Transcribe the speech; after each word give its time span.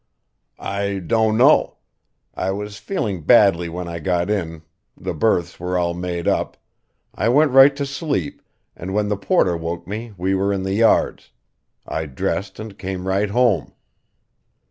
"I 0.57 0.97
don't 0.97 1.37
know. 1.37 1.77
I 2.33 2.49
was 2.49 2.77
feeling 2.79 3.21
badly 3.21 3.69
when 3.69 3.87
I 3.87 3.99
got 3.99 4.31
in 4.31 4.63
the 4.99 5.13
berths 5.13 5.59
were 5.59 5.77
all 5.77 5.93
made 5.93 6.27
up 6.27 6.57
I 7.13 7.29
went 7.29 7.51
right 7.51 7.75
to 7.75 7.85
sleep 7.85 8.41
and 8.75 8.95
when 8.95 9.09
the 9.09 9.15
porter 9.17 9.55
woke 9.55 9.85
me 9.87 10.15
we 10.17 10.33
were 10.33 10.51
in 10.51 10.63
the 10.63 10.73
yards. 10.73 11.29
I 11.85 12.07
dressed 12.07 12.59
and 12.59 12.79
came 12.79 13.07
right 13.07 13.29
home." 13.29 13.73